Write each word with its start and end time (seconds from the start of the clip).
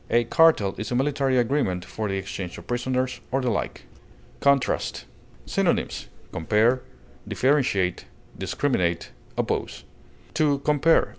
A 0.09 0.23
cartel 0.23 0.73
is 0.79 0.89
a 0.89 0.95
military 0.95 1.37
agreement 1.37 1.85
for 1.85 2.09
the 2.09 2.15
exchange 2.15 2.57
of 2.57 2.65
prisoners 2.65 3.21
or 3.31 3.39
the 3.39 3.51
like. 3.51 3.83
CONTRAST. 4.39 5.05
Synonyms: 5.45 6.07
compare, 6.31 6.81
differentiate, 7.27 8.05
discriminate, 8.35 9.11
oppose. 9.37 9.83
To 10.33 10.57
compare 10.65 11.01
(L. 11.05 11.09